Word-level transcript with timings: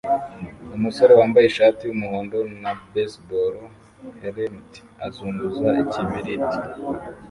umusore 0.77 1.11
wambaye 1.19 1.45
ishati 1.47 1.81
yumuhondo 1.85 2.37
na 2.61 2.71
baseball 2.91 3.55
helemt 4.21 4.71
azunguza 5.05 5.67
ikibiriti 5.83 6.57